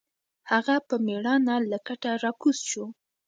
هغه 0.51 0.75
په 0.87 0.95
مېړانه 1.05 1.55
له 1.69 1.77
کټه 1.87 2.11
راکوز 2.23 2.57
شو. 2.69 2.85